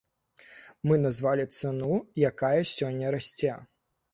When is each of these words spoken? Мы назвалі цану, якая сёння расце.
Мы 0.91 0.95
назвалі 1.03 1.45
цану, 1.57 1.93
якая 2.31 2.61
сёння 2.73 3.13
расце. 3.19 3.53